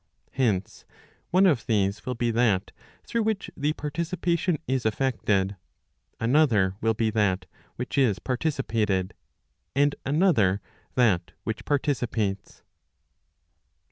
[0.31, 0.83] Hence,
[1.29, 2.71] one of these will be that
[3.03, 5.57] through which the participation is effected,
[6.19, 9.13] another will be that which is participated,
[9.75, 10.59] and another
[10.95, 12.63] that which participates.